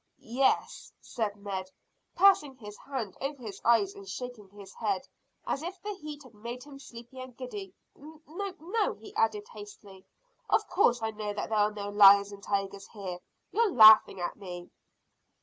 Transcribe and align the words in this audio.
"Yes," 0.23 0.91
said 0.99 1.35
Ned, 1.35 1.69
passing 2.15 2.55
his 2.55 2.75
hand 2.75 3.15
over 3.21 3.39
his 3.43 3.61
eyes 3.63 3.93
and 3.93 4.09
shaking 4.09 4.49
his 4.49 4.73
head, 4.73 5.03
as 5.45 5.61
if 5.61 5.79
the 5.83 5.93
heat 5.93 6.23
had 6.23 6.33
made 6.33 6.63
him 6.63 6.79
sleepy 6.79 7.19
and 7.21 7.37
giddy. 7.37 7.75
"No, 7.95 8.55
no!" 8.59 8.95
he 8.95 9.13
added 9.15 9.47
hastily. 9.53 10.03
"Of 10.49 10.67
course 10.67 11.03
I 11.03 11.11
know 11.11 11.33
that 11.33 11.49
there 11.49 11.59
are 11.59 11.71
no 11.71 11.89
lions 11.89 12.31
and 12.31 12.41
tigers 12.41 12.87
here. 12.87 13.19
You're 13.51 13.71
laughing 13.71 14.19
at 14.19 14.37
me." 14.37 14.71